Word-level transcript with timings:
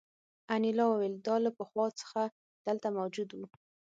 انیلا 0.55 0.85
وویل 0.87 1.15
دا 1.27 1.35
له 1.45 1.51
پخوا 1.57 1.85
څخه 2.01 2.21
دلته 2.67 2.87
موجود 2.97 3.29
وو 3.33 3.47